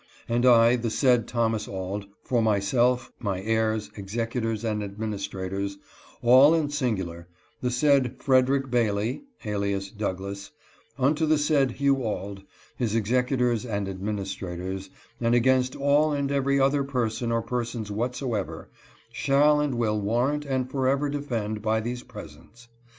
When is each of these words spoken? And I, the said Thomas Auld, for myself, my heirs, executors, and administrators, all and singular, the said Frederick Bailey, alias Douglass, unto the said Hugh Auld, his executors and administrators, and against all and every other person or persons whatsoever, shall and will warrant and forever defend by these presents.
And 0.27 0.47
I, 0.47 0.77
the 0.77 0.89
said 0.89 1.27
Thomas 1.27 1.67
Auld, 1.67 2.07
for 2.23 2.41
myself, 2.41 3.11
my 3.19 3.39
heirs, 3.43 3.91
executors, 3.95 4.63
and 4.65 4.83
administrators, 4.83 5.77
all 6.23 6.55
and 6.55 6.73
singular, 6.73 7.27
the 7.61 7.69
said 7.69 8.15
Frederick 8.19 8.71
Bailey, 8.71 9.25
alias 9.45 9.91
Douglass, 9.91 10.49
unto 10.97 11.27
the 11.27 11.37
said 11.37 11.73
Hugh 11.73 12.01
Auld, 12.03 12.41
his 12.75 12.95
executors 12.95 13.63
and 13.63 13.87
administrators, 13.87 14.89
and 15.19 15.35
against 15.35 15.75
all 15.75 16.13
and 16.13 16.31
every 16.31 16.59
other 16.59 16.83
person 16.83 17.31
or 17.31 17.43
persons 17.43 17.91
whatsoever, 17.91 18.71
shall 19.13 19.59
and 19.59 19.75
will 19.75 20.01
warrant 20.01 20.45
and 20.45 20.67
forever 20.71 21.09
defend 21.11 21.61
by 21.61 21.79
these 21.79 22.01
presents. 22.01 22.69